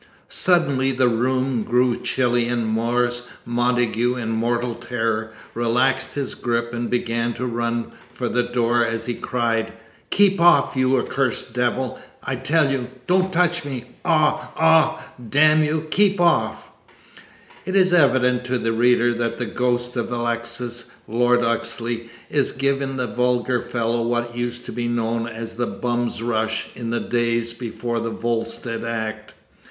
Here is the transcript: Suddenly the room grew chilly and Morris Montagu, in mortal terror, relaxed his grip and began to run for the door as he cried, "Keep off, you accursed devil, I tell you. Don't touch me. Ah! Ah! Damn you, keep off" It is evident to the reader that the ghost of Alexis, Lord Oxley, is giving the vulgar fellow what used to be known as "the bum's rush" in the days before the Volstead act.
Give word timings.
Suddenly 0.29 0.93
the 0.93 1.07
room 1.07 1.61
grew 1.61 1.95
chilly 1.95 2.47
and 2.47 2.65
Morris 2.65 3.21
Montagu, 3.45 4.15
in 4.15 4.29
mortal 4.31 4.73
terror, 4.73 5.31
relaxed 5.53 6.15
his 6.15 6.33
grip 6.33 6.73
and 6.73 6.89
began 6.89 7.35
to 7.35 7.45
run 7.45 7.91
for 8.11 8.27
the 8.27 8.41
door 8.41 8.83
as 8.83 9.05
he 9.05 9.13
cried, 9.13 9.73
"Keep 10.09 10.41
off, 10.41 10.75
you 10.75 10.97
accursed 10.97 11.53
devil, 11.53 11.99
I 12.23 12.37
tell 12.37 12.71
you. 12.71 12.89
Don't 13.05 13.31
touch 13.31 13.63
me. 13.63 13.91
Ah! 14.03 14.51
Ah! 14.57 15.05
Damn 15.29 15.63
you, 15.63 15.81
keep 15.91 16.19
off" 16.19 16.65
It 17.67 17.75
is 17.75 17.93
evident 17.93 18.43
to 18.45 18.57
the 18.57 18.73
reader 18.73 19.13
that 19.13 19.37
the 19.37 19.45
ghost 19.45 19.95
of 19.95 20.11
Alexis, 20.11 20.89
Lord 21.07 21.43
Oxley, 21.43 22.09
is 22.27 22.51
giving 22.51 22.97
the 22.97 23.05
vulgar 23.05 23.61
fellow 23.61 24.01
what 24.01 24.35
used 24.35 24.65
to 24.65 24.71
be 24.71 24.87
known 24.87 25.27
as 25.27 25.57
"the 25.57 25.67
bum's 25.67 26.23
rush" 26.23 26.69
in 26.73 26.89
the 26.89 26.99
days 26.99 27.53
before 27.53 27.99
the 27.99 28.09
Volstead 28.09 28.83
act. 28.83 29.35